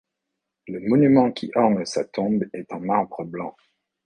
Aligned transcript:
Le 0.67 0.79
monument 0.79 1.31
qui 1.31 1.51
orne 1.53 1.85
sa 1.85 2.03
tombe 2.03 2.45
est 2.53 2.73
en 2.73 2.79
marbre 2.79 3.23
blanc. 3.23 3.55